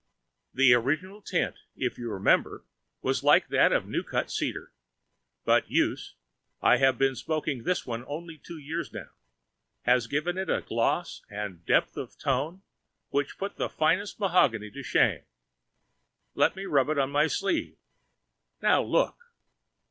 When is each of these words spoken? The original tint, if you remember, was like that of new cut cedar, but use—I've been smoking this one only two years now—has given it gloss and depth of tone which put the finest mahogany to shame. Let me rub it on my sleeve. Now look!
The 0.51 0.73
original 0.73 1.21
tint, 1.21 1.57
if 1.75 1.99
you 1.99 2.09
remember, 2.11 2.65
was 3.03 3.23
like 3.23 3.49
that 3.49 3.71
of 3.71 3.85
new 3.87 4.01
cut 4.01 4.31
cedar, 4.31 4.73
but 5.45 5.69
use—I've 5.69 6.97
been 6.97 7.15
smoking 7.15 7.61
this 7.65 7.85
one 7.85 8.03
only 8.07 8.39
two 8.39 8.57
years 8.57 8.91
now—has 8.91 10.07
given 10.07 10.39
it 10.39 10.65
gloss 10.65 11.21
and 11.29 11.63
depth 11.67 11.97
of 11.97 12.17
tone 12.17 12.63
which 13.09 13.37
put 13.37 13.57
the 13.57 13.69
finest 13.69 14.19
mahogany 14.19 14.71
to 14.71 14.81
shame. 14.81 15.21
Let 16.33 16.55
me 16.55 16.65
rub 16.65 16.89
it 16.89 16.97
on 16.97 17.11
my 17.11 17.27
sleeve. 17.27 17.77
Now 18.59 18.81
look! 18.81 19.23